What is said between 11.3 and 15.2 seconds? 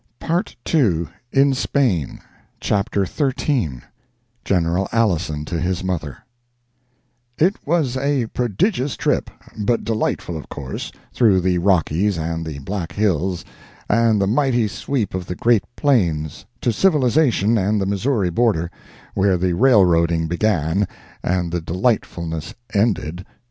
the Rockies and the Black Hills and the mighty sweep